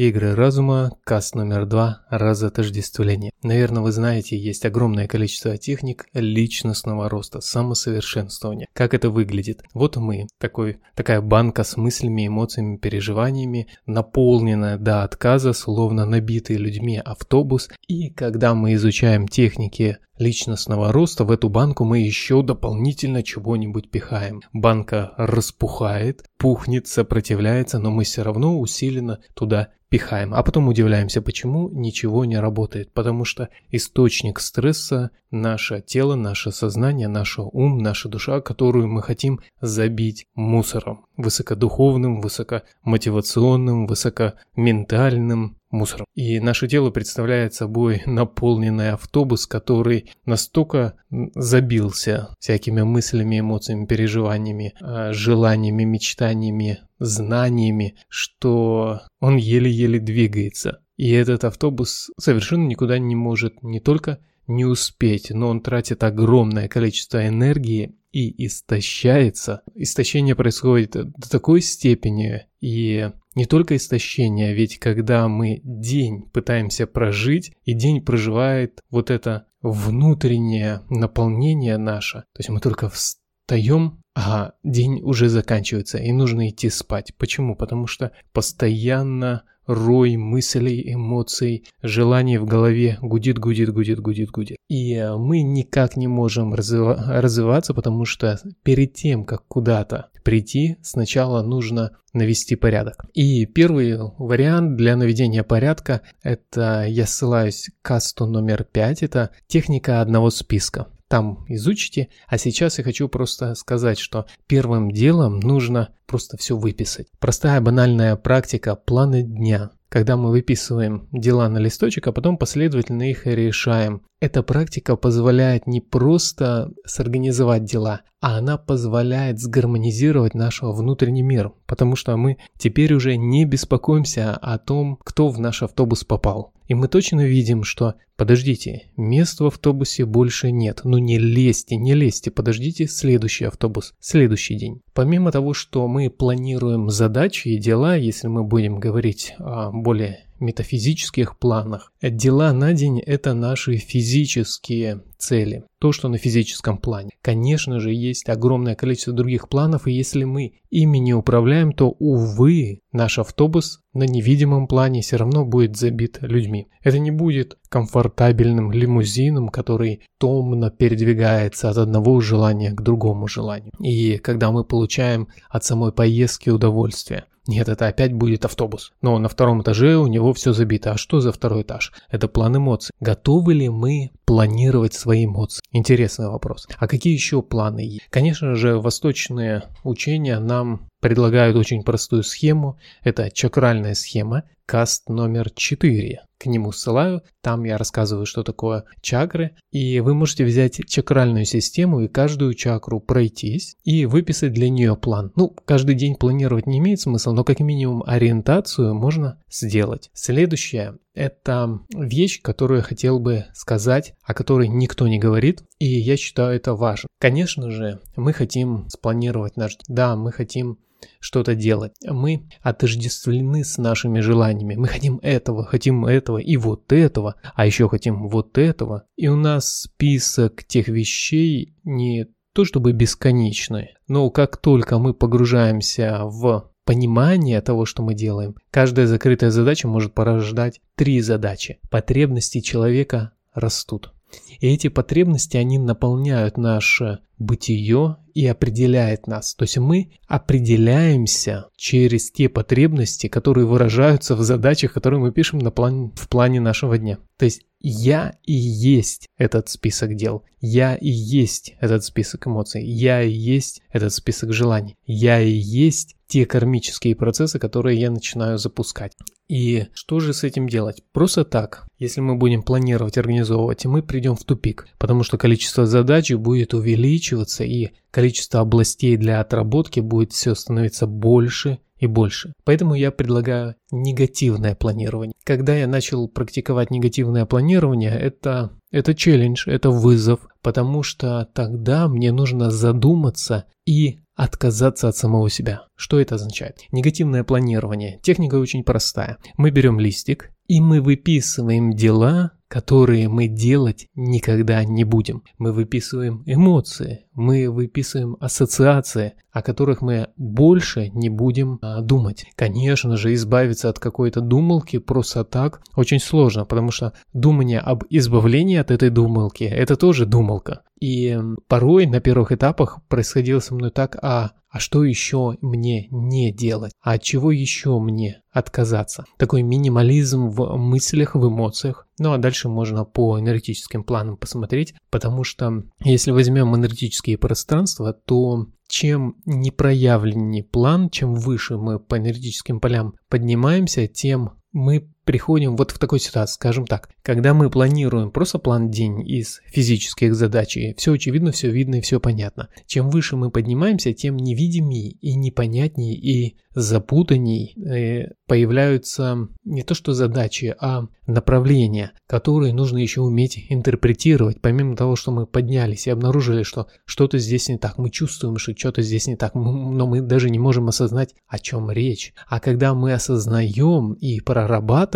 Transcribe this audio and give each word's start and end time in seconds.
Игры 0.00 0.34
разума, 0.34 0.92
каст 1.04 1.34
номер 1.34 1.66
два, 1.66 2.06
разотождествление. 2.08 3.32
Наверное, 3.42 3.82
вы 3.82 3.92
знаете, 3.92 4.34
есть 4.34 4.64
огромное 4.64 5.06
количество 5.06 5.58
техник 5.58 6.06
личностного 6.14 7.10
роста, 7.10 7.42
самосовершенствования. 7.42 8.66
Как 8.72 8.94
это 8.94 9.10
выглядит? 9.10 9.62
Вот 9.74 9.96
мы, 9.96 10.26
такой, 10.38 10.78
такая 10.94 11.20
банка 11.20 11.64
с 11.64 11.76
мыслями, 11.76 12.28
эмоциями, 12.28 12.78
переживаниями, 12.78 13.68
наполненная 13.84 14.78
до 14.78 15.02
отказа, 15.02 15.52
словно 15.52 16.06
набитый 16.06 16.56
людьми 16.56 16.96
автобус. 16.96 17.68
И 17.86 18.08
когда 18.08 18.54
мы 18.54 18.72
изучаем 18.76 19.28
техники 19.28 19.98
личностного 20.20 20.92
роста, 20.92 21.24
в 21.24 21.30
эту 21.30 21.48
банку 21.48 21.84
мы 21.84 21.98
еще 21.98 22.42
дополнительно 22.42 23.22
чего-нибудь 23.22 23.90
пихаем. 23.90 24.42
Банка 24.52 25.12
распухает, 25.16 26.24
пухнет, 26.38 26.86
сопротивляется, 26.86 27.78
но 27.78 27.90
мы 27.90 28.04
все 28.04 28.22
равно 28.22 28.60
усиленно 28.60 29.18
туда 29.34 29.70
пихаем, 29.90 30.32
а 30.32 30.42
потом 30.42 30.68
удивляемся, 30.68 31.20
почему 31.20 31.68
ничего 31.68 32.24
не 32.24 32.38
работает, 32.38 32.92
потому 32.92 33.24
что 33.24 33.48
источник 33.70 34.38
стресса– 34.40 35.10
наше 35.32 35.80
тело, 35.80 36.14
наше 36.14 36.52
сознание, 36.52 37.08
наш 37.08 37.38
ум, 37.38 37.78
наша 37.78 38.08
душа, 38.08 38.40
которую 38.40 38.88
мы 38.88 39.02
хотим 39.02 39.40
забить 39.60 40.26
мусором, 40.34 41.06
высокодуховным, 41.16 42.20
высокомотивационным, 42.20 43.86
высокоментальным, 43.86 45.56
мусором. 45.70 46.06
И 46.14 46.40
наше 46.40 46.68
тело 46.68 46.90
представляет 46.90 47.54
собой 47.54 48.02
наполненный 48.06 48.90
автобус, 48.90 49.46
который 49.46 50.10
настолько 50.24 50.94
забился 51.34 52.34
всякими 52.38 52.82
мыслями, 52.82 53.40
эмоциями, 53.40 53.86
переживаниями, 53.86 54.74
а, 54.80 55.12
желаниями, 55.12 55.84
мечтаниями, 55.84 56.80
знаниями, 56.98 57.96
что 58.08 59.02
он 59.20 59.36
еле-еле 59.36 59.98
двигается. 59.98 60.80
И 60.96 61.10
этот 61.10 61.44
автобус 61.44 62.10
совершенно 62.18 62.66
никуда 62.66 62.98
не 62.98 63.16
может 63.16 63.62
не 63.62 63.80
только 63.80 64.18
не 64.46 64.64
успеть, 64.64 65.30
но 65.30 65.48
он 65.48 65.62
тратит 65.62 66.02
огромное 66.02 66.68
количество 66.68 67.26
энергии 67.26 67.94
и 68.12 68.46
истощается. 68.46 69.62
Истощение 69.74 70.34
происходит 70.34 70.92
до 70.92 71.30
такой 71.30 71.62
степени, 71.62 72.46
и 72.60 73.10
не 73.34 73.44
только 73.44 73.76
истощение, 73.76 74.54
ведь 74.54 74.78
когда 74.78 75.28
мы 75.28 75.60
день 75.62 76.22
пытаемся 76.22 76.86
прожить, 76.86 77.52
и 77.64 77.74
день 77.74 78.04
проживает 78.04 78.80
вот 78.90 79.10
это 79.10 79.46
внутреннее 79.62 80.82
наполнение 80.88 81.76
наше, 81.76 82.20
то 82.32 82.40
есть 82.40 82.48
мы 82.48 82.60
только 82.60 82.88
встаем, 82.88 84.02
а 84.14 84.52
день 84.64 85.00
уже 85.02 85.28
заканчивается, 85.28 85.98
и 85.98 86.10
нужно 86.12 86.48
идти 86.48 86.68
спать. 86.68 87.14
Почему? 87.16 87.54
Потому 87.54 87.86
что 87.86 88.12
постоянно 88.32 89.44
рой 89.70 90.16
мыслей, 90.16 90.94
эмоций, 90.94 91.64
желаний 91.82 92.38
в 92.38 92.44
голове 92.44 92.98
гудит, 93.00 93.38
гудит, 93.38 93.72
гудит, 93.72 94.00
гудит, 94.00 94.30
гудит. 94.30 94.56
И 94.68 94.94
э, 94.94 95.16
мы 95.16 95.42
никак 95.42 95.96
не 95.96 96.08
можем 96.08 96.54
развиваться, 96.54 97.74
потому 97.74 98.04
что 98.04 98.38
перед 98.62 98.94
тем, 98.94 99.24
как 99.24 99.46
куда-то 99.46 100.10
прийти, 100.24 100.76
сначала 100.82 101.42
нужно 101.42 101.92
навести 102.12 102.56
порядок. 102.56 103.06
И 103.14 103.46
первый 103.46 103.96
вариант 104.18 104.76
для 104.76 104.96
наведения 104.96 105.44
порядка– 105.44 106.02
это 106.22 106.84
я 106.86 107.06
ссылаюсь 107.06 107.70
к 107.80 107.86
касту 107.86 108.26
номер 108.26 108.64
5, 108.64 109.02
это 109.02 109.30
техника 109.46 110.00
одного 110.00 110.30
списка 110.30 110.88
там 111.10 111.44
изучите. 111.48 112.08
А 112.28 112.38
сейчас 112.38 112.78
я 112.78 112.84
хочу 112.84 113.08
просто 113.08 113.56
сказать, 113.56 113.98
что 113.98 114.26
первым 114.46 114.92
делом 114.92 115.40
нужно 115.40 115.88
просто 116.06 116.36
все 116.36 116.56
выписать. 116.56 117.08
Простая 117.18 117.60
банальная 117.60 118.16
практика 118.16 118.76
планы 118.76 119.22
дня 119.22 119.72
когда 119.90 120.16
мы 120.16 120.30
выписываем 120.30 121.08
дела 121.10 121.48
на 121.48 121.58
листочек, 121.58 122.06
а 122.06 122.12
потом 122.12 122.38
последовательно 122.38 123.10
их 123.10 123.26
решаем. 123.26 124.02
Эта 124.20 124.42
практика 124.42 124.96
позволяет 124.96 125.66
не 125.66 125.80
просто 125.80 126.70
сорганизовать 126.84 127.64
дела, 127.64 128.02
а 128.20 128.36
она 128.36 128.58
позволяет 128.58 129.40
сгармонизировать 129.40 130.34
наш 130.34 130.60
внутренний 130.60 131.22
мир, 131.22 131.52
потому 131.66 131.96
что 131.96 132.14
мы 132.18 132.36
теперь 132.58 132.92
уже 132.92 133.16
не 133.16 133.46
беспокоимся 133.46 134.34
о 134.34 134.58
том, 134.58 134.98
кто 135.02 135.28
в 135.28 135.40
наш 135.40 135.62
автобус 135.62 136.04
попал. 136.04 136.52
И 136.68 136.74
мы 136.74 136.86
точно 136.86 137.22
видим, 137.22 137.64
что 137.64 137.94
подождите, 138.16 138.90
мест 138.96 139.40
в 139.40 139.46
автобусе 139.46 140.04
больше 140.04 140.52
нет. 140.52 140.82
Ну 140.84 140.98
не 140.98 141.18
лезьте, 141.18 141.76
не 141.76 141.94
лезьте, 141.94 142.30
подождите 142.30 142.86
следующий 142.86 143.46
автобус, 143.46 143.94
следующий 143.98 144.54
день. 144.54 144.82
Помимо 144.92 145.32
того, 145.32 145.54
что 145.54 145.88
мы 145.88 146.10
планируем 146.10 146.90
задачи 146.90 147.48
и 147.48 147.58
дела, 147.58 147.96
если 147.96 148.28
мы 148.28 148.44
будем 148.44 148.78
говорить 148.78 149.34
о 149.38 149.72
более 149.72 150.26
метафизических 150.40 151.38
планах. 151.38 151.92
Дела 152.02 152.52
на 152.52 152.72
день– 152.72 153.00
это 153.06 153.34
наши 153.34 153.76
физические 153.76 155.02
цели, 155.20 155.64
то, 155.78 155.92
что 155.92 156.08
на 156.08 156.18
физическом 156.18 156.78
плане. 156.78 157.10
Конечно 157.22 157.78
же, 157.78 157.92
есть 157.92 158.28
огромное 158.28 158.74
количество 158.74 159.12
других 159.12 159.48
планов, 159.48 159.86
и 159.86 159.92
если 159.92 160.24
мы 160.24 160.54
ими 160.70 160.98
не 160.98 161.14
управляем, 161.14 161.72
то, 161.72 161.90
увы, 161.98 162.80
наш 162.92 163.18
автобус 163.18 163.80
на 163.92 164.04
невидимом 164.04 164.66
плане 164.66 165.02
все 165.02 165.16
равно 165.16 165.44
будет 165.44 165.76
забит 165.76 166.18
людьми. 166.22 166.68
Это 166.82 166.98
не 166.98 167.10
будет 167.10 167.58
комфортабельным 167.68 168.72
лимузином, 168.72 169.48
который 169.48 170.02
томно 170.18 170.70
передвигается 170.70 171.68
от 171.70 171.76
одного 171.76 172.20
желания 172.20 172.72
к 172.72 172.82
другому 172.82 173.28
желанию. 173.28 173.72
И 173.80 174.16
когда 174.18 174.50
мы 174.50 174.64
получаем 174.64 175.28
от 175.48 175.64
самой 175.64 175.92
поездки 175.92 176.50
удовольствие, 176.50 177.24
нет, 177.46 177.68
это 177.68 177.88
опять 177.88 178.12
будет 178.12 178.44
автобус. 178.44 178.92
Но 179.02 179.18
на 179.18 179.28
втором 179.28 179.62
этаже 179.62 179.96
у 179.96 180.06
него 180.06 180.32
все 180.34 180.52
забито. 180.52 180.92
А 180.92 180.96
что 180.96 181.20
за 181.20 181.32
второй 181.32 181.62
этаж? 181.62 181.92
Это 182.10 182.28
план 182.28 182.56
эмоций. 182.56 182.92
Готовы 183.00 183.54
ли 183.54 183.68
мы 183.68 184.10
планировать 184.24 184.94
свои 184.94 185.24
эмоции? 185.24 185.62
Интересный 185.72 186.28
вопрос. 186.28 186.68
А 186.78 186.86
какие 186.86 187.14
еще 187.14 187.42
планы 187.42 187.80
есть? 187.80 188.06
Конечно 188.10 188.54
же, 188.54 188.78
восточные 188.78 189.64
учения 189.84 190.38
нам 190.38 190.89
предлагают 191.00 191.56
очень 191.56 191.82
простую 191.82 192.22
схему. 192.22 192.78
Это 193.02 193.30
чакральная 193.30 193.94
схема, 193.94 194.44
каст 194.66 195.08
номер 195.08 195.50
4. 195.50 196.20
К 196.38 196.46
нему 196.46 196.72
ссылаю, 196.72 197.22
там 197.42 197.64
я 197.64 197.76
рассказываю, 197.76 198.24
что 198.24 198.42
такое 198.42 198.84
чакры, 199.02 199.56
и 199.72 200.00
вы 200.00 200.14
можете 200.14 200.44
взять 200.44 200.80
чакральную 200.86 201.44
систему 201.44 202.00
и 202.00 202.08
каждую 202.08 202.54
чакру 202.54 203.00
пройтись 203.00 203.76
и 203.82 204.06
выписать 204.06 204.52
для 204.52 204.70
нее 204.70 204.96
план. 204.96 205.32
Ну, 205.36 205.54
каждый 205.64 205.96
день 205.96 206.14
планировать 206.14 206.66
не 206.66 206.78
имеет 206.78 207.00
смысла, 207.00 207.32
но 207.32 207.44
как 207.44 207.60
минимум 207.60 208.04
ориентацию 208.06 208.94
можно 208.94 209.38
сделать. 209.50 210.10
Следующее– 210.14 210.98
это 211.14 211.80
вещь, 211.94 212.40
которую 212.42 212.78
я 212.78 212.84
хотел 212.84 213.18
бы 213.20 213.46
сказать, 213.54 214.14
о 214.22 214.34
которой 214.34 214.68
никто 214.68 215.08
не 215.08 215.18
говорит, 215.18 215.62
и 215.78 215.86
я 215.86 216.16
считаю 216.16 216.56
это 216.56 216.74
важно. 216.74 217.08
Конечно 217.18 217.70
же, 217.70 218.00
мы 218.16 218.32
хотим 218.32 218.88
спланировать 218.88 219.56
наш... 219.56 219.76
Да, 219.88 220.16
мы 220.16 220.32
хотим 220.32 220.78
что-то 221.18 221.54
делать. 221.54 221.92
Мы 222.06 222.48
отождествлены 222.62 223.64
с 223.64 223.78
нашими 223.78 224.20
желаниями. 224.20 224.76
Мы 224.76 224.86
хотим 224.86 225.18
этого, 225.22 225.64
хотим 225.64 226.04
этого 226.04 226.38
и 226.38 226.56
вот 226.56 226.92
этого, 226.92 227.36
а 227.54 227.66
еще 227.66 227.88
хотим 227.88 228.28
вот 228.28 228.58
этого. 228.58 229.04
И 229.16 229.28
у 229.28 229.36
нас 229.36 229.82
список 229.82 230.64
тех 230.64 230.88
вещей 230.88 231.74
не 231.84 232.26
то 232.52 232.64
чтобы 232.64 232.92
бесконечный, 232.92 233.94
но 234.08 234.28
как 234.30 234.56
только 234.56 234.98
мы 234.98 235.14
погружаемся 235.14 236.22
в 236.24 236.69
понимание 236.90 237.60
того, 237.60 237.86
что 237.86 238.02
мы 238.02 238.14
делаем, 238.14 238.56
каждая 238.72 239.06
закрытая 239.06 239.52
задача 239.52 239.86
может 239.86 240.12
порождать 240.12 240.80
три 240.96 241.20
задачи. 241.20 241.78
Потребности 241.88 242.58
человека 242.58 243.30
растут. 243.54 244.12
И 244.58 244.66
эти 244.66 244.88
потребности, 244.88 245.56
они 245.56 245.78
наполняют 245.78 246.56
наше 246.56 247.20
бытие 247.38 248.16
и 248.34 248.44
определяет 248.44 249.28
нас. 249.28 249.54
То 249.54 249.62
есть 249.62 249.78
мы 249.78 250.14
определяемся 250.26 251.66
через 251.76 252.32
те 252.32 252.48
потребности, 252.48 253.28
которые 253.28 253.66
выражаются 253.66 254.34
в 254.34 254.42
задачах, 254.42 254.92
которые 254.92 255.20
мы 255.20 255.30
пишем 255.30 255.60
на 255.60 255.70
план, 255.70 256.10
в 256.16 256.28
плане 256.28 256.58
нашего 256.58 256.98
дня. 256.98 257.18
То 257.38 257.44
есть 257.44 257.62
я 257.80 258.34
и 258.44 258.52
есть 258.52 259.28
этот 259.38 259.68
список 259.68 260.14
дел. 260.14 260.44
Я 260.60 260.94
и 260.94 261.08
есть 261.08 261.74
этот 261.80 262.04
список 262.04 262.46
эмоций. 262.46 262.84
Я 262.84 263.22
и 263.22 263.30
есть 263.30 263.82
этот 263.90 264.12
список 264.12 264.52
желаний. 264.52 264.96
Я 265.06 265.40
и 265.40 265.50
есть 265.50 266.16
те 266.26 266.44
кармические 266.46 267.16
процессы, 267.16 267.58
которые 267.58 267.98
я 267.98 268.10
начинаю 268.10 268.58
запускать. 268.58 269.12
И 269.48 269.86
что 269.94 270.20
же 270.20 270.32
с 270.32 270.44
этим 270.44 270.68
делать? 270.68 271.02
Просто 271.12 271.44
так. 271.44 271.86
Если 271.98 272.20
мы 272.20 272.36
будем 272.36 272.62
планировать, 272.62 273.18
организовывать, 273.18 273.84
мы 273.84 274.02
придем 274.02 274.36
в 274.36 274.44
тупик, 274.44 274.86
потому 274.98 275.24
что 275.24 275.38
количество 275.38 275.86
задач 275.86 276.30
будет 276.32 276.72
увеличиваться 276.72 277.64
и 277.64 277.88
количество 278.12 278.60
областей 278.60 279.16
для 279.16 279.40
отработки 279.40 279.98
будет 279.98 280.32
все 280.32 280.54
становиться 280.54 281.08
больше 281.08 281.78
и 282.00 282.06
больше. 282.06 282.54
Поэтому 282.64 282.94
я 282.94 283.12
предлагаю 283.12 283.76
негативное 283.92 284.74
планирование. 284.74 285.34
Когда 285.44 285.76
я 285.76 285.86
начал 285.86 286.28
практиковать 286.28 286.90
негативное 286.90 287.46
планирование, 287.46 288.18
это, 288.18 288.72
это 288.90 289.14
челлендж, 289.14 289.68
это 289.68 289.90
вызов, 289.90 290.40
потому 290.62 291.02
что 291.02 291.48
тогда 291.54 292.08
мне 292.08 292.32
нужно 292.32 292.70
задуматься 292.70 293.66
и 293.86 294.18
отказаться 294.34 295.08
от 295.08 295.16
самого 295.16 295.50
себя. 295.50 295.82
Что 295.96 296.18
это 296.18 296.36
означает? 296.36 296.78
Негативное 296.90 297.44
планирование. 297.44 298.18
Техника 298.22 298.56
очень 298.56 298.82
простая. 298.82 299.36
Мы 299.56 299.70
берем 299.70 300.00
листик 300.00 300.50
и 300.70 300.80
мы 300.80 301.00
выписываем 301.00 301.92
дела, 301.94 302.52
которые 302.70 303.28
мы 303.28 303.48
делать 303.48 304.06
никогда 304.14 304.84
не 304.84 305.02
будем. 305.02 305.42
Мы 305.58 305.72
выписываем 305.72 306.44
эмоции, 306.46 307.26
мы 307.34 307.68
выписываем 307.68 308.36
ассоциации, 308.38 309.32
о 309.50 309.60
которых 309.60 310.02
мы 310.02 310.28
больше 310.36 311.08
не 311.08 311.28
будем 311.28 311.80
а, 311.82 312.00
думать. 312.00 312.46
Конечно 312.54 313.16
же, 313.16 313.34
избавиться 313.34 313.88
от 313.88 313.98
какой-то 313.98 314.40
думалки 314.40 314.98
просто 314.98 315.42
так 315.42 315.82
очень 315.96 316.20
сложно, 316.20 316.64
потому 316.64 316.92
что 316.92 317.12
думание 317.32 317.80
об 317.80 318.04
избавлении 318.08 318.76
от 318.76 318.92
этой 318.92 319.10
думалки– 319.10 319.64
это 319.64 319.96
тоже 319.96 320.24
думалка. 320.24 320.82
И 321.00 321.36
порой 321.66 322.06
на 322.06 322.20
первых 322.20 322.52
этапах 322.52 323.00
происходило 323.08 323.58
со 323.58 323.74
мной 323.74 323.90
так, 323.90 324.16
а 324.22 324.52
а 324.70 324.78
что 324.78 325.02
еще 325.02 325.56
мне 325.60 326.06
не 326.10 326.52
делать? 326.52 326.92
А 327.02 327.14
от 327.14 327.22
чего 327.22 327.50
еще 327.50 327.98
мне 327.98 328.42
отказаться? 328.52 329.24
Такой 329.36 329.62
минимализм 329.62 330.48
в 330.48 330.76
мыслях, 330.76 331.34
в 331.34 331.48
эмоциях. 331.48 332.06
Ну 332.20 332.32
а 332.32 332.38
дальше 332.38 332.68
можно 332.68 333.06
по 333.06 333.40
энергетическим 333.40 334.04
планам 334.04 334.36
посмотреть, 334.36 334.92
потому 335.08 335.42
что 335.42 335.84
если 336.04 336.32
возьмем 336.32 336.76
энергетические 336.76 337.38
пространства, 337.38 338.12
то 338.12 338.66
чем 338.88 339.36
непроявленнее 339.46 340.62
план, 340.62 341.08
чем 341.08 341.34
выше 341.34 341.78
мы 341.78 341.98
по 341.98 342.18
энергетическим 342.18 342.78
полям 342.78 343.14
поднимаемся, 343.30 344.06
тем 344.06 344.58
мы 344.70 345.10
приходим 345.24 345.76
вот 345.76 345.90
в 345.90 345.98
такой 345.98 346.20
ситуации, 346.20 346.54
скажем 346.54 346.86
так, 346.86 347.10
когда 347.22 347.54
мы 347.54 347.70
планируем 347.70 348.30
просто 348.30 348.58
план 348.58 348.90
день 348.90 349.26
из 349.26 349.60
физических 349.66 350.34
задач, 350.34 350.76
и 350.76 350.94
все 350.96 351.12
очевидно, 351.12 351.52
все 351.52 351.70
видно 351.70 351.96
и 351.96 352.00
все 352.00 352.20
понятно. 352.20 352.68
Чем 352.86 353.10
выше 353.10 353.36
мы 353.36 353.50
поднимаемся, 353.50 354.12
тем 354.12 354.36
невидимее 354.36 355.10
и 355.10 355.34
непонятнее 355.34 356.14
и 356.14 356.56
запутанней 356.74 357.74
э, 357.76 358.32
появляются 358.46 359.48
не 359.64 359.82
то 359.82 359.94
что 359.94 360.12
задачи, 360.12 360.74
а 360.80 361.06
направления, 361.26 362.12
которые 362.26 362.72
нужно 362.72 362.98
еще 362.98 363.20
уметь 363.20 363.66
интерпретировать. 363.68 364.60
Помимо 364.60 364.96
того, 364.96 365.16
что 365.16 365.30
мы 365.30 365.46
поднялись 365.46 366.06
и 366.06 366.10
обнаружили, 366.10 366.62
что 366.62 366.86
что-то 367.04 367.38
здесь 367.38 367.68
не 367.68 367.78
так, 367.78 367.98
мы 367.98 368.10
чувствуем, 368.10 368.56
что 368.56 368.74
что-то 368.76 369.02
здесь 369.02 369.26
не 369.26 369.36
так, 369.36 369.54
но 369.54 370.06
мы 370.06 370.20
даже 370.20 370.50
не 370.50 370.58
можем 370.58 370.88
осознать, 370.88 371.34
о 371.46 371.58
чем 371.58 371.90
речь. 371.90 372.32
А 372.48 372.60
когда 372.60 372.94
мы 372.94 373.12
осознаем 373.12 374.12
и 374.14 374.40
прорабатываем 374.40 375.09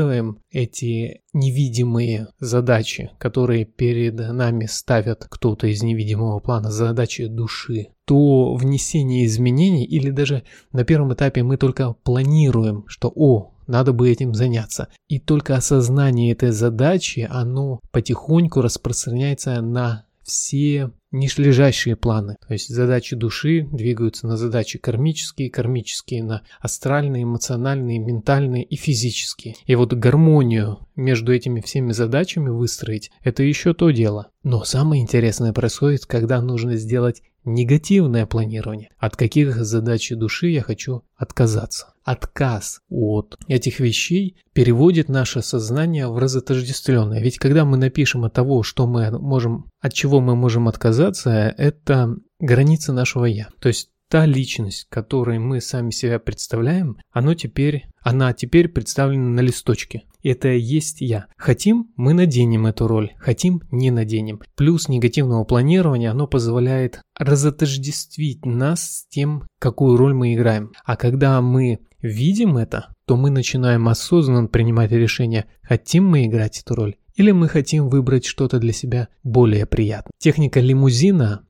эти 0.50 1.22
невидимые 1.32 2.28
задачи, 2.38 3.10
которые 3.18 3.64
перед 3.64 4.14
нами 4.14 4.66
ставят 4.66 5.26
кто-то 5.28 5.66
из 5.66 5.82
невидимого 5.82 6.40
плана, 6.40 6.70
задачи 6.70 7.26
души, 7.26 7.88
то 8.04 8.54
внесение 8.54 9.26
изменений 9.26 9.84
или 9.84 10.10
даже 10.10 10.44
на 10.72 10.84
первом 10.84 11.14
этапе 11.14 11.42
мы 11.42 11.56
только 11.56 11.92
планируем, 11.92 12.84
что 12.86 13.12
«о, 13.14 13.52
надо 13.66 13.92
бы 13.92 14.10
этим 14.10 14.34
заняться». 14.34 14.88
И 15.08 15.18
только 15.18 15.56
осознание 15.56 16.32
этой 16.32 16.50
задачи, 16.50 17.26
оно 17.30 17.80
потихоньку 17.90 18.60
распространяется 18.60 19.60
на 19.60 20.06
все 20.24 20.90
нижележащие 21.12 21.96
планы. 21.96 22.36
То 22.46 22.52
есть 22.54 22.68
задачи 22.68 23.14
души 23.14 23.68
двигаются 23.70 24.26
на 24.26 24.36
задачи 24.36 24.78
кармические, 24.78 25.50
кармические 25.50 26.24
на 26.24 26.42
астральные, 26.60 27.22
эмоциональные, 27.22 27.98
ментальные 27.98 28.64
и 28.64 28.76
физические. 28.76 29.54
И 29.66 29.74
вот 29.76 29.92
гармонию 29.92 30.88
между 30.96 31.32
этими 31.32 31.60
всеми 31.60 31.92
задачами 31.92 32.48
выстроить– 32.48 33.10
это 33.22 33.42
еще 33.42 33.74
то 33.74 33.90
дело. 33.90 34.30
Но 34.42 34.64
самое 34.64 35.02
интересное 35.02 35.52
происходит, 35.52 36.06
когда 36.06 36.40
нужно 36.42 36.76
сделать 36.76 37.22
негативное 37.44 38.26
планирование. 38.26 38.90
От 38.98 39.16
каких 39.16 39.54
задач 39.64 40.10
души 40.10 40.48
я 40.48 40.62
хочу 40.62 41.02
отказаться. 41.16 41.93
Отказ 42.04 42.80
от 42.90 43.36
этих 43.48 43.80
вещей 43.80 44.36
переводит 44.52 45.08
наше 45.08 45.40
сознание 45.42 46.06
в 46.06 46.18
разотождествленное. 46.18 47.22
Ведь 47.22 47.38
когда 47.38 47.64
мы 47.64 47.76
напишем 47.78 48.24
от 48.24 48.34
того, 48.34 48.62
что 48.62 48.86
мы 48.86 49.10
можем, 49.18 49.70
от 49.80 49.94
чего 49.94 50.20
мы 50.20 50.36
можем 50.36 50.68
отказаться, 50.68 51.30
это 51.30 52.16
граница 52.38 52.92
нашего 52.92 53.24
«я». 53.24 53.48
То 53.58 53.68
есть 53.68 53.88
та 54.08 54.26
личность, 54.26 54.86
которой 54.88 55.38
мы 55.38 55.60
сами 55.60 55.90
себя 55.90 56.18
представляем, 56.18 56.98
оно 57.10 57.34
теперь, 57.34 57.86
она 58.00 58.32
теперь 58.32 58.68
представлена 58.68 59.28
на 59.28 59.40
листочке. 59.40 60.02
Это 60.22 60.48
есть 60.48 61.00
я. 61.00 61.26
Хотим, 61.36 61.92
мы 61.96 62.14
наденем 62.14 62.66
эту 62.66 62.86
роль, 62.86 63.12
хотим, 63.18 63.62
не 63.70 63.90
наденем. 63.90 64.40
Плюс 64.56 64.88
негативного 64.88 65.44
планирования, 65.44 66.10
оно 66.10 66.26
позволяет 66.26 67.02
разотождествить 67.18 68.46
нас 68.46 68.82
с 68.82 69.06
тем, 69.08 69.46
какую 69.58 69.96
роль 69.96 70.14
мы 70.14 70.34
играем. 70.34 70.72
А 70.84 70.96
когда 70.96 71.40
мы 71.42 71.80
видим 72.00 72.56
это, 72.56 72.94
то 73.06 73.16
мы 73.16 73.30
начинаем 73.30 73.88
осознанно 73.88 74.48
принимать 74.48 74.92
решение, 74.92 75.46
хотим 75.62 76.06
мы 76.06 76.26
играть 76.26 76.60
эту 76.60 76.74
роль 76.74 76.96
или 77.14 77.30
мы 77.30 77.48
хотим 77.48 77.88
выбрать 77.88 78.24
что-то 78.24 78.58
для 78.58 78.72
себя 78.72 79.08
более 79.22 79.66
приятное. 79.66 80.12
Техника 80.18 80.60
лимузина 80.60 81.46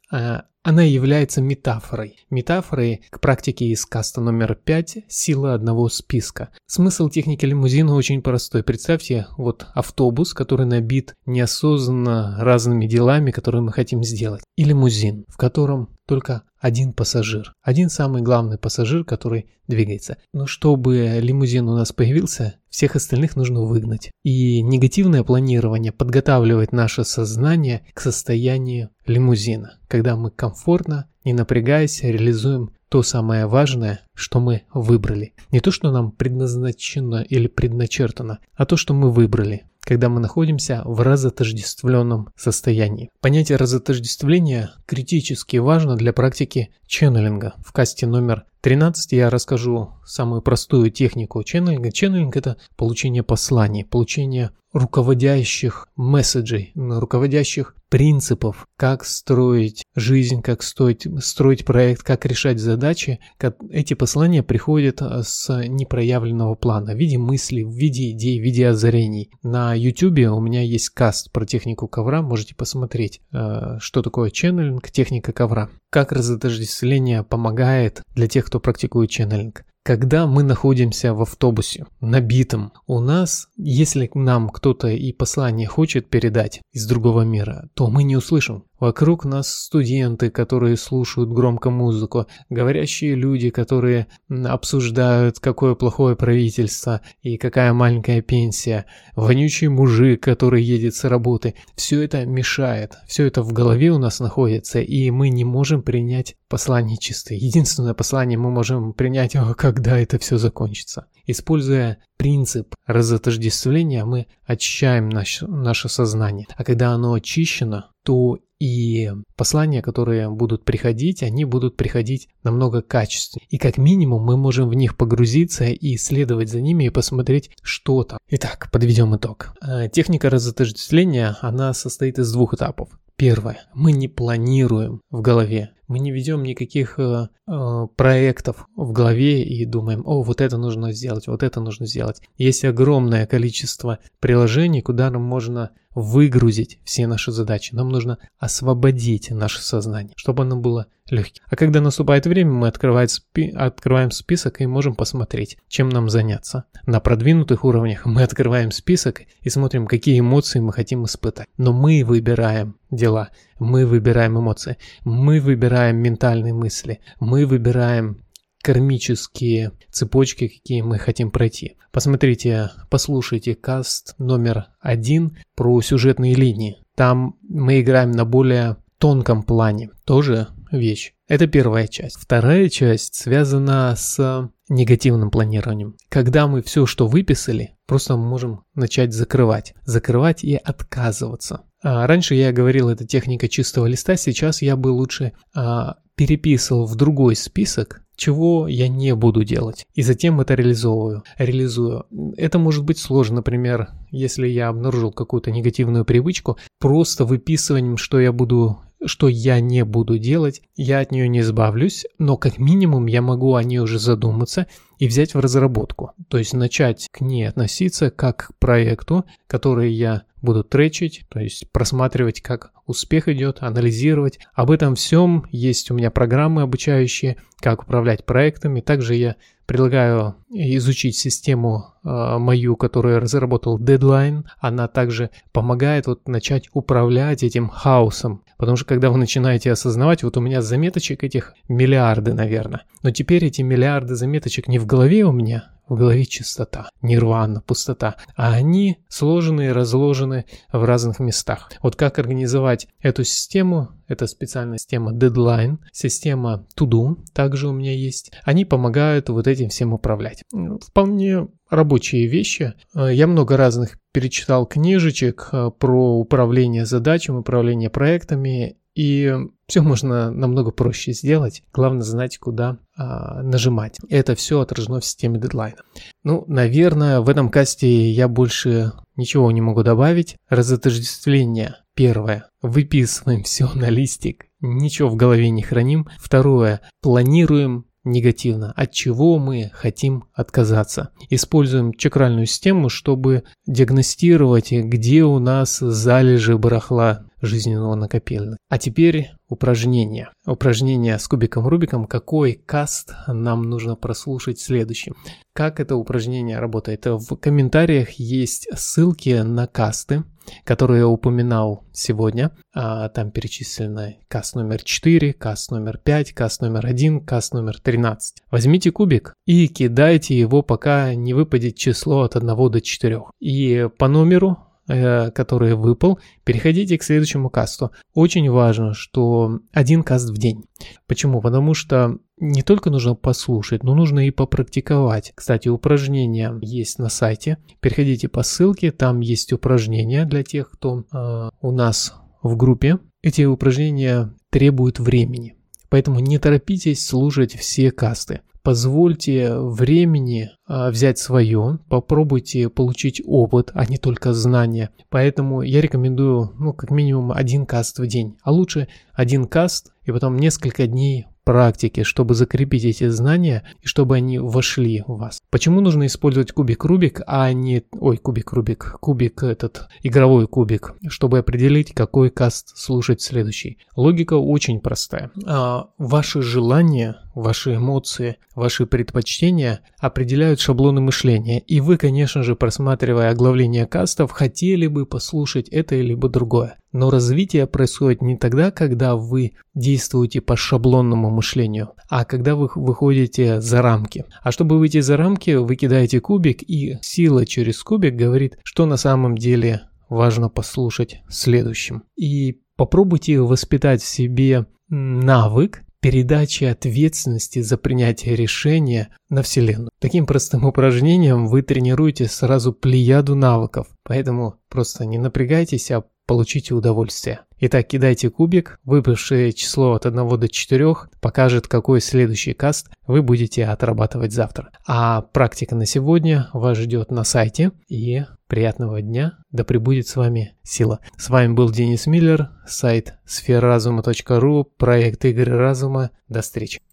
она 0.64 0.82
является 0.82 1.42
метафорой. 1.42 2.24
Метафорой 2.30 3.02
к 3.10 3.20
практике 3.20 3.66
из 3.66 3.84
каста 3.84 4.22
номер 4.22 4.54
5 4.54 5.04
«Сила 5.08 5.52
одного 5.52 5.90
списка». 5.90 6.48
Смысл 6.66 7.10
техники 7.10 7.44
лимузина 7.44 7.94
очень 7.94 8.22
простой. 8.22 8.62
Представьте 8.62 9.26
вот 9.36 9.66
автобус, 9.74 10.32
который 10.32 10.64
набит 10.64 11.14
неосознанно 11.26 12.38
разными 12.40 12.86
делами, 12.86 13.30
которые 13.30 13.60
мы 13.60 13.72
хотим 13.72 14.02
сделать. 14.02 14.42
И 14.56 14.64
лимузин, 14.64 15.26
в 15.28 15.36
котором 15.36 15.90
только 16.06 16.44
один 16.64 16.94
пассажир. 16.94 17.52
Один 17.62 17.90
самый 17.90 18.22
главный 18.22 18.56
пассажир, 18.56 19.04
который 19.04 19.50
двигается. 19.68 20.16
Но 20.32 20.46
чтобы 20.46 21.18
лимузин 21.20 21.68
у 21.68 21.76
нас 21.76 21.92
появился, 21.92 22.54
всех 22.70 22.96
остальных 22.96 23.36
нужно 23.36 23.60
выгнать. 23.60 24.10
И 24.22 24.62
негативное 24.62 25.22
планирование 25.24 25.92
подготавливает 25.92 26.72
наше 26.72 27.04
сознание 27.04 27.84
к 27.92 28.00
состоянию 28.00 28.88
лимузина, 29.04 29.78
когда 29.88 30.16
мы 30.16 30.30
комфортно, 30.30 31.10
не 31.22 31.34
напрягаясь, 31.34 32.02
реализуем 32.02 32.70
то 32.88 33.02
самое 33.02 33.46
важное, 33.46 34.00
что 34.14 34.40
мы 34.40 34.62
выбрали. 34.72 35.34
Не 35.52 35.60
то, 35.60 35.70
что 35.70 35.90
нам 35.90 36.12
предназначено 36.12 37.26
или 37.28 37.46
предначертано, 37.46 38.38
а 38.54 38.64
то, 38.64 38.78
что 38.78 38.94
мы 38.94 39.10
выбрали 39.10 39.64
когда 39.84 40.08
мы 40.08 40.20
находимся 40.20 40.82
в 40.84 41.00
разотождествленном 41.00 42.30
состоянии. 42.36 43.10
Понятие 43.20 43.56
разотождествления 43.56 44.72
критически 44.86 45.58
важно 45.58 45.96
для 45.96 46.12
практики 46.12 46.70
ченнелинга. 46.86 47.54
В 47.64 47.72
касте 47.72 48.06
номер 48.06 48.44
13 48.62 49.12
я 49.12 49.30
расскажу 49.30 49.90
самую 50.06 50.42
простую 50.42 50.90
технику 50.90 51.42
ченнелинга. 51.42 51.92
Ченнелинг– 51.92 52.36
это 52.38 52.56
получение 52.76 53.22
посланий, 53.22 53.84
получение 53.84 54.50
руководящих 54.72 55.88
месседжей, 55.96 56.72
руководящих 56.74 57.76
принципов, 57.94 58.66
как 58.76 59.04
строить 59.04 59.84
жизнь, 59.94 60.42
как 60.42 60.64
строить, 60.64 61.06
строить 61.20 61.64
проект, 61.64 62.02
как 62.02 62.26
решать 62.26 62.58
задачи. 62.58 63.20
Как 63.38 63.56
эти 63.70 63.94
послания 63.94 64.42
приходят 64.42 65.00
а, 65.00 65.22
с 65.22 65.62
непроявленного 65.68 66.56
плана 66.56 66.94
в 66.94 66.96
виде 66.96 67.18
мыслей, 67.18 67.62
в 67.62 67.70
виде 67.70 68.10
идей, 68.10 68.40
в 68.40 68.42
виде 68.42 68.66
озарений. 68.66 69.30
На 69.44 69.74
YouTube 69.74 70.28
у 70.32 70.40
меня 70.40 70.62
есть 70.62 70.88
каст 70.88 71.30
про 71.30 71.46
технику 71.46 71.86
ковра, 71.86 72.20
можете 72.20 72.56
посмотреть, 72.56 73.20
а, 73.32 73.78
что 73.78 74.02
такое 74.02 74.30
ченнелинг, 74.30 74.90
техника 74.90 75.32
ковра. 75.32 75.70
Как 75.90 76.10
разотождествление 76.10 77.22
помогает 77.22 78.02
для 78.16 78.26
тех, 78.26 78.46
кто 78.46 78.58
практикует 78.58 79.10
ченнелинг. 79.10 79.64
Когда 79.84 80.26
мы 80.26 80.44
находимся 80.44 81.12
в 81.12 81.20
автобусе, 81.20 81.84
набитом, 82.00 82.72
у 82.86 83.00
нас, 83.00 83.48
если 83.58 84.10
нам 84.14 84.48
кто-то 84.48 84.88
и 84.88 85.12
послание 85.12 85.68
хочет 85.68 86.08
передать 86.08 86.62
из 86.72 86.86
другого 86.86 87.20
мира, 87.20 87.68
то 87.74 87.88
мы 87.90 88.02
не 88.02 88.16
услышим. 88.16 88.64
Вокруг 88.80 89.24
нас 89.24 89.48
студенты, 89.48 90.30
которые 90.30 90.76
слушают 90.76 91.30
громко 91.30 91.70
музыку, 91.70 92.26
говорящие 92.50 93.14
люди, 93.14 93.50
которые 93.50 94.08
обсуждают, 94.28 95.38
какое 95.38 95.74
плохое 95.74 96.16
правительство 96.16 97.00
и 97.22 97.36
какая 97.36 97.72
маленькая 97.72 98.20
пенсия, 98.20 98.86
вонючий 99.14 99.68
мужик, 99.68 100.22
который 100.22 100.62
едет 100.62 100.94
с 100.96 101.04
работы. 101.04 101.54
Все 101.76 102.02
это 102.02 102.26
мешает, 102.26 102.94
все 103.06 103.26
это 103.26 103.42
в 103.42 103.52
голове 103.52 103.90
у 103.90 103.98
нас 103.98 104.18
находится, 104.20 104.80
и 104.80 105.10
мы 105.10 105.28
не 105.28 105.44
можем 105.44 105.82
принять 105.82 106.36
послание 106.48 106.98
чистое. 106.98 107.38
Единственное 107.38 107.94
послание 107.94 108.38
мы 108.38 108.50
можем 108.50 108.92
принять, 108.92 109.36
когда 109.56 109.98
это 109.98 110.18
все 110.18 110.36
закончится. 110.36 111.06
Используя 111.26 111.98
принцип 112.18 112.74
разотождествления, 112.86 114.04
мы 114.04 114.26
очищаем 114.44 115.08
наш, 115.08 115.42
наше 115.42 115.88
сознание. 115.88 116.46
А 116.56 116.64
когда 116.64 116.90
оно 116.90 117.14
очищено, 117.14 117.90
то 118.02 118.38
и 118.64 119.12
послания, 119.36 119.82
которые 119.82 120.30
будут 120.30 120.64
приходить, 120.64 121.22
они 121.22 121.44
будут 121.44 121.76
приходить 121.76 122.28
намного 122.42 122.80
качественнее. 122.80 123.46
И 123.50 123.58
как 123.58 123.76
минимум 123.76 124.24
мы 124.24 124.38
можем 124.38 124.70
в 124.70 124.74
них 124.74 124.96
погрузиться 124.96 125.66
и 125.66 125.96
исследовать 125.96 126.48
за 126.48 126.62
ними 126.62 126.84
и 126.84 126.90
посмотреть, 126.90 127.50
что 127.62 128.04
там. 128.04 128.18
Итак, 128.30 128.70
подведем 128.72 129.14
итог. 129.14 129.52
Э, 129.60 129.90
техника 129.90 130.30
разотождествления, 130.30 131.36
она 131.42 131.74
состоит 131.74 132.18
из 132.18 132.32
двух 132.32 132.54
этапов. 132.54 132.88
Первое. 133.16 133.60
Мы 133.74 133.92
не 133.92 134.08
планируем 134.08 135.02
в 135.10 135.20
голове. 135.20 135.70
Мы 135.88 135.98
не 135.98 136.10
ведем 136.10 136.42
никаких 136.42 136.98
э, 136.98 137.28
э, 137.46 137.86
проектов 137.96 138.66
в 138.76 138.92
голове 138.92 139.42
и 139.42 139.64
думаем, 139.64 140.02
о, 140.06 140.22
вот 140.22 140.40
это 140.40 140.56
нужно 140.56 140.92
сделать, 140.92 141.26
вот 141.26 141.42
это 141.42 141.60
нужно 141.60 141.86
сделать. 141.86 142.22
Есть 142.36 142.64
огромное 142.64 143.26
количество 143.26 143.98
приложений, 144.20 144.82
куда 144.82 145.10
нам 145.10 145.22
можно 145.22 145.70
выгрузить 145.94 146.80
все 146.84 147.06
наши 147.06 147.30
задачи. 147.30 147.74
Нам 147.74 147.88
нужно 147.88 148.18
освободить 148.38 149.30
наше 149.30 149.62
сознание, 149.62 150.12
чтобы 150.16 150.42
оно 150.42 150.56
было 150.56 150.86
легким. 151.10 151.42
А 151.48 151.56
когда 151.56 151.80
наступает 151.80 152.26
время, 152.26 152.50
мы 152.50 152.68
открываем, 152.68 153.08
спи 153.08 153.50
открываем 153.50 154.10
список 154.10 154.60
и 154.60 154.66
можем 154.66 154.94
посмотреть, 154.94 155.58
чем 155.68 155.88
нам 155.88 156.08
заняться. 156.08 156.64
На 156.86 157.00
продвинутых 157.00 157.64
уровнях 157.64 158.06
мы 158.06 158.22
открываем 158.22 158.70
список 158.70 159.22
и 159.40 159.50
смотрим, 159.50 159.86
какие 159.86 160.18
эмоции 160.18 160.60
мы 160.60 160.72
хотим 160.72 161.04
испытать. 161.04 161.46
Но 161.58 161.72
мы 161.72 162.02
выбираем 162.04 162.76
дела, 162.90 163.30
мы 163.58 163.86
выбираем 163.86 164.38
эмоции, 164.38 164.78
мы 165.04 165.40
выбираем 165.40 165.73
ментальные 165.92 166.54
мысли, 166.54 167.00
мы 167.20 167.46
выбираем 167.46 168.24
кармические 168.62 169.72
цепочки, 169.90 170.48
какие 170.48 170.80
мы 170.80 170.98
хотим 170.98 171.30
пройти. 171.30 171.76
Посмотрите, 171.92 172.70
послушайте 172.90 173.54
каст 173.54 174.14
номер 174.18 174.66
один 174.80 175.36
про 175.54 175.80
сюжетные 175.82 176.34
линии. 176.34 176.78
Там 176.96 177.36
мы 177.42 177.80
играем 177.80 178.10
на 178.10 178.24
более 178.24 178.78
тонком 178.98 179.42
плане. 179.42 179.90
Тоже 180.04 180.48
вещь. 180.72 181.12
Это 181.28 181.46
первая 181.46 181.86
часть. 181.86 182.16
Вторая 182.16 182.68
часть 182.68 183.14
связана 183.14 183.94
с 183.96 184.50
негативным 184.68 185.30
планированием. 185.30 185.96
Когда 186.08 186.46
мы 186.46 186.62
все, 186.62 186.86
что 186.86 187.06
выписали, 187.06 187.76
просто 187.86 188.16
можем 188.16 188.64
начать 188.74 189.12
закрывать. 189.12 189.74
Закрывать 189.84 190.42
и 190.42 190.56
отказываться. 190.56 191.64
А 191.84 192.06
раньше 192.06 192.34
я 192.34 192.50
говорил, 192.50 192.88
это 192.88 193.06
техника 193.06 193.46
чистого 193.46 193.84
листа, 193.84 194.16
сейчас 194.16 194.62
я 194.62 194.74
бы 194.74 194.88
лучше 194.88 195.32
а, 195.54 195.98
переписывал 196.16 196.86
в 196.86 196.96
другой 196.96 197.36
список, 197.36 198.02
чего 198.16 198.66
я 198.66 198.88
не 198.88 199.14
буду 199.14 199.44
делать. 199.44 199.84
И 199.94 200.00
затем 200.00 200.40
это 200.40 200.54
реализовываю. 200.54 201.24
Реализую. 201.36 202.06
Это 202.38 202.58
может 202.58 202.84
быть 202.84 202.98
сложно, 202.98 203.36
например, 203.36 203.88
если 204.10 204.48
я 204.48 204.68
обнаружил 204.68 205.12
какую-то 205.12 205.50
негативную 205.50 206.06
привычку, 206.06 206.56
просто 206.80 207.26
выписыванием, 207.26 207.98
что 207.98 208.18
я 208.18 208.32
буду 208.32 208.78
что 209.06 209.28
я 209.28 209.60
не 209.60 209.84
буду 209.84 210.18
делать, 210.18 210.62
я 210.76 211.00
от 211.00 211.12
нее 211.12 211.28
не 211.28 211.40
избавлюсь, 211.40 212.06
но 212.18 212.36
как 212.36 212.58
минимум 212.58 213.06
я 213.06 213.22
могу 213.22 213.54
о 213.54 213.62
ней 213.62 213.78
уже 213.78 213.98
задуматься 213.98 214.66
и 214.98 215.06
взять 215.06 215.34
в 215.34 215.40
разработку. 215.40 216.12
То 216.28 216.38
есть 216.38 216.54
начать 216.54 217.08
к 217.10 217.20
ней 217.20 217.48
относиться 217.48 218.10
как 218.10 218.48
к 218.48 218.58
проекту, 218.58 219.24
который 219.46 219.92
я 219.92 220.24
буду 220.40 220.62
тречить, 220.62 221.24
то 221.28 221.40
есть 221.40 221.70
просматривать, 221.72 222.42
как 222.42 222.72
успех 222.86 223.28
идет, 223.28 223.58
анализировать. 223.60 224.38
Об 224.52 224.70
этом 224.70 224.94
всем 224.94 225.46
есть 225.50 225.90
у 225.90 225.94
меня 225.94 226.10
программы 226.10 226.62
обучающие, 226.62 227.38
как 227.60 227.82
управлять 227.82 228.26
проектами. 228.26 228.80
Также 228.80 229.14
я 229.14 229.36
предлагаю 229.66 230.36
изучить 230.50 231.16
систему 231.16 231.94
э, 232.04 232.38
мою, 232.38 232.76
которую 232.76 233.14
я 233.14 233.20
разработал, 233.20 233.78
Deadline. 233.78 234.44
Она 234.60 234.88
также 234.88 235.30
помогает 235.52 236.06
вот 236.06 236.28
начать 236.28 236.68
управлять 236.74 237.42
этим 237.42 237.68
хаосом. 237.70 238.42
Потому 238.56 238.76
что 238.76 238.86
когда 238.86 239.10
вы 239.10 239.18
начинаете 239.18 239.72
осознавать, 239.72 240.22
вот 240.22 240.36
у 240.36 240.40
меня 240.40 240.62
заметочек 240.62 241.24
этих 241.24 241.54
миллиарды, 241.68 242.32
наверное. 242.32 242.84
Но 243.02 243.10
теперь 243.10 243.44
эти 243.44 243.62
миллиарды 243.62 244.14
заметочек 244.14 244.68
не 244.68 244.78
в 244.78 244.86
голове 244.86 245.24
у 245.24 245.32
меня, 245.32 245.74
в 245.88 245.96
голове 245.96 246.24
чистота, 246.24 246.88
нирвана, 247.02 247.60
пустота, 247.60 248.16
а 248.36 248.52
они 248.54 248.98
сложены 249.08 249.66
и 249.66 249.72
разложены 249.72 250.46
в 250.72 250.82
разных 250.84 251.18
местах. 251.18 251.70
Вот 251.82 251.96
как 251.96 252.18
организовать 252.18 252.88
эту 253.00 253.24
систему, 253.24 253.90
это 254.08 254.26
специальная 254.26 254.78
система 254.78 255.12
Deadline, 255.12 255.78
система 255.92 256.66
To-Do 256.78 257.16
также 257.32 257.68
у 257.68 257.72
меня 257.72 257.92
есть. 257.92 258.32
Они 258.44 258.64
помогают 258.64 259.28
вот 259.28 259.46
этим 259.46 259.68
всем 259.68 259.92
управлять. 259.92 260.42
Вполне 260.80 261.48
рабочие 261.74 262.26
вещи. 262.26 262.74
Я 262.94 263.26
много 263.26 263.56
разных 263.56 263.98
перечитал 264.12 264.66
книжечек 264.66 265.48
э, 265.52 265.70
про 265.78 266.18
управление 266.18 266.86
задачами, 266.86 267.38
управление 267.38 267.90
проектами, 267.90 268.76
и 268.94 269.34
все 269.66 269.82
можно 269.82 270.30
намного 270.30 270.70
проще 270.70 271.12
сделать. 271.12 271.62
Главное 271.72 272.02
знать, 272.02 272.38
куда 272.38 272.78
а, 272.96 273.42
нажимать. 273.42 273.98
Это 274.08 274.34
все 274.34 274.60
отражено 274.60 275.00
в 275.00 275.04
системе 275.04 275.40
дедлайна. 275.40 275.78
Ну, 276.22 276.44
наверное, 276.46 277.20
в 277.20 277.28
этом 277.28 277.50
касте 277.50 278.10
я 278.10 278.28
больше 278.28 278.92
ничего 279.16 279.50
не 279.50 279.60
могу 279.60 279.82
добавить. 279.82 280.36
Разотождествление. 280.48 281.76
Первое. 281.94 282.48
Выписываем 282.62 283.42
все 283.42 283.68
на 283.74 283.88
листик. 283.88 284.46
Ничего 284.60 285.08
в 285.08 285.16
голове 285.16 285.50
не 285.50 285.62
храним. 285.62 286.08
Второе. 286.18 286.80
Планируем 287.00 287.86
негативно, 288.04 288.72
от 288.76 288.92
чего 288.92 289.38
мы 289.38 289.70
хотим 289.74 290.24
отказаться. 290.34 291.10
Используем 291.30 291.92
чакральную 291.94 292.46
систему, 292.46 292.88
чтобы 292.88 293.44
диагностировать, 293.66 294.72
где 294.72 295.24
у 295.24 295.38
нас 295.38 295.78
залежи 295.78 296.56
барахла 296.56 297.24
жизненного 297.44 297.94
накопителя. 297.94 298.56
А 298.68 298.78
теперь 298.78 299.30
упражнение. 299.48 300.30
Упражнение 300.46 301.18
с 301.18 301.28
кубиком 301.28 301.66
Рубиком. 301.66 302.06
Какой 302.06 302.54
каст 302.54 303.14
нам 303.26 303.62
нужно 303.62 303.96
прослушать 303.96 304.58
следующим? 304.58 305.14
Как 305.52 305.80
это 305.80 305.96
упражнение 305.96 306.58
работает? 306.58 307.06
В 307.06 307.36
комментариях 307.36 308.10
есть 308.12 308.68
ссылки 308.74 309.42
на 309.42 309.66
касты, 309.66 310.24
которые 310.64 311.00
я 311.00 311.08
упоминал 311.08 311.84
сегодня. 311.92 312.50
А, 312.74 313.08
там 313.08 313.30
перечислены 313.30 314.18
каст 314.28 314.54
номер 314.54 314.82
4, 314.82 315.32
каст 315.34 315.70
номер 315.70 315.98
5, 315.98 316.32
каст 316.32 316.60
номер 316.60 316.86
1, 316.86 317.20
каст 317.24 317.54
номер 317.54 317.80
13. 317.80 318.42
Возьмите 318.50 318.90
кубик 318.90 319.34
и 319.46 319.68
кидайте 319.68 320.38
его, 320.38 320.62
пока 320.62 321.14
не 321.14 321.34
выпадет 321.34 321.76
число 321.76 322.22
от 322.22 322.36
1 322.36 322.70
до 322.70 322.80
4. 322.80 323.22
И 323.40 323.88
по 323.98 324.08
номеру 324.08 324.58
который 324.86 325.74
выпал, 325.74 326.18
переходите 326.44 326.98
к 326.98 327.02
следующему 327.02 327.50
касту. 327.50 327.90
Очень 328.14 328.50
важно, 328.50 328.94
что 328.94 329.60
один 329.72 330.02
каст 330.02 330.28
в 330.28 330.36
день. 330.36 330.64
Почему? 331.06 331.40
Потому 331.40 331.74
что 331.74 332.18
не 332.38 332.62
только 332.62 332.90
нужно 332.90 333.14
послушать, 333.14 333.82
но 333.82 333.94
нужно 333.94 334.26
и 334.26 334.30
попрактиковать. 334.30 335.32
Кстати, 335.34 335.68
упражнения 335.68 336.56
есть 336.60 336.98
на 336.98 337.08
сайте. 337.08 337.58
Переходите 337.80 338.28
по 338.28 338.42
ссылке, 338.42 338.90
там 338.90 339.20
есть 339.20 339.52
упражнения 339.52 340.24
для 340.24 340.42
тех, 340.42 340.70
кто 340.70 341.04
э, 341.12 341.50
у 341.60 341.70
нас 341.70 342.14
в 342.42 342.56
группе. 342.56 342.98
Эти 343.22 343.42
упражнения 343.42 344.34
требуют 344.50 344.98
времени. 344.98 345.56
Поэтому 345.88 346.18
не 346.20 346.38
торопитесь 346.38 347.06
слушать 347.06 347.54
все 347.54 347.90
касты 347.90 348.40
позвольте 348.64 349.56
времени 349.56 350.50
а, 350.66 350.90
взять 350.90 351.18
свое, 351.18 351.78
попробуйте 351.88 352.68
получить 352.70 353.22
опыт, 353.24 353.70
а 353.74 353.84
не 353.86 353.98
только 353.98 354.32
знания. 354.32 354.90
Поэтому 355.10 355.62
я 355.62 355.80
рекомендую, 355.80 356.52
ну, 356.58 356.72
как 356.72 356.90
минимум 356.90 357.30
один 357.30 357.66
каст 357.66 357.98
в 357.98 358.06
день, 358.06 358.36
а 358.42 358.50
лучше 358.50 358.88
один 359.12 359.46
каст 359.46 359.92
и 360.04 360.10
потом 360.10 360.36
несколько 360.36 360.86
дней 360.86 361.26
практики, 361.44 362.02
чтобы 362.02 362.34
закрепить 362.34 362.84
эти 362.84 363.08
знания 363.08 363.64
и 363.82 363.86
чтобы 363.86 364.16
они 364.16 364.38
вошли 364.38 365.04
в 365.06 365.18
вас. 365.18 365.40
Почему 365.50 365.80
нужно 365.80 366.06
использовать 366.06 366.52
кубик 366.52 366.84
Рубик, 366.84 367.20
а 367.26 367.52
не... 367.52 367.84
Ой, 367.92 368.16
кубик 368.16 368.52
Рубик, 368.52 368.96
кубик 369.00 369.42
этот, 369.42 369.88
игровой 370.02 370.48
кубик, 370.48 370.94
чтобы 371.08 371.38
определить, 371.38 371.92
какой 371.92 372.30
каст 372.30 372.76
слушать 372.76 373.20
следующий. 373.20 373.78
Логика 373.94 374.34
очень 374.34 374.80
простая. 374.80 375.30
А, 375.46 375.88
ваши 375.98 376.40
желания, 376.40 377.16
ваши 377.34 377.76
эмоции, 377.76 378.36
ваши 378.54 378.86
предпочтения 378.86 379.80
определяют 379.98 380.60
шаблоны 380.60 381.00
мышления. 381.00 381.60
И 381.60 381.80
вы, 381.80 381.96
конечно 381.96 382.42
же, 382.42 382.56
просматривая 382.56 383.30
оглавление 383.30 383.86
кастов, 383.86 384.30
хотели 384.30 384.86
бы 384.86 385.06
послушать 385.06 385.68
это 385.68 385.96
либо 385.96 386.28
другое. 386.28 386.78
Но 386.92 387.10
развитие 387.10 387.66
происходит 387.66 388.22
не 388.22 388.36
тогда, 388.36 388.70
когда 388.70 389.16
вы 389.16 389.52
действуете 389.74 390.40
по 390.40 390.56
шаблонному 390.56 391.28
мышлению, 391.30 391.90
а 392.08 392.24
когда 392.24 392.54
вы 392.54 392.70
выходите 392.74 393.60
за 393.60 393.82
рамки. 393.82 394.24
А 394.42 394.52
чтобы 394.52 394.78
выйти 394.78 395.00
за 395.00 395.16
рамки, 395.16 395.50
вы 395.50 395.74
кидаете 395.74 396.20
кубик, 396.20 396.62
и 396.62 396.98
сила 397.02 397.46
через 397.46 397.82
кубик 397.82 398.14
говорит, 398.14 398.58
что 398.62 398.86
на 398.86 398.96
самом 398.96 399.36
деле 399.36 399.82
важно 400.08 400.48
послушать 400.48 401.22
следующим. 401.28 402.04
И 402.16 402.60
попробуйте 402.76 403.40
воспитать 403.40 404.02
в 404.02 404.06
себе 404.06 404.66
навык 404.88 405.82
передачи 406.04 406.64
ответственности 406.64 407.62
за 407.62 407.78
принятие 407.78 408.36
решения 408.36 409.08
на 409.30 409.42
Вселенную. 409.42 409.88
Таким 410.00 410.26
простым 410.26 410.64
упражнением 410.66 411.46
вы 411.46 411.62
тренируете 411.62 412.28
сразу 412.28 412.74
плеяду 412.74 413.34
навыков. 413.34 413.86
Поэтому 414.02 414.56
просто 414.68 415.06
не 415.06 415.16
напрягайтесь, 415.16 415.90
а 415.90 416.04
получите 416.26 416.74
удовольствие. 416.74 417.40
Итак, 417.58 417.86
кидайте 417.86 418.28
кубик, 418.28 418.78
выпавшее 418.84 419.54
число 419.54 419.94
от 419.94 420.04
1 420.04 420.28
до 420.38 420.46
4 420.46 420.94
покажет, 421.22 421.68
какой 421.68 422.02
следующий 422.02 422.52
каст 422.52 422.90
вы 423.06 423.22
будете 423.22 423.64
отрабатывать 423.64 424.34
завтра. 424.34 424.72
А 424.86 425.22
практика 425.22 425.74
на 425.74 425.86
сегодня 425.86 426.50
вас 426.52 426.76
ждет 426.76 427.10
на 427.10 427.24
сайте. 427.24 427.72
И 427.88 428.24
приятного 428.46 429.00
дня, 429.02 429.38
да 429.50 429.64
пребудет 429.64 430.06
с 430.06 430.16
вами 430.16 430.54
сила. 430.62 431.00
С 431.16 431.30
вами 431.30 431.52
был 431.52 431.70
Денис 431.70 432.06
Миллер, 432.06 432.50
сайт 432.66 433.14
сферазума.ру, 433.24 434.64
проект 434.76 435.24
Игры 435.24 435.56
Разума. 435.56 436.10
До 436.28 436.42
встречи. 436.42 436.78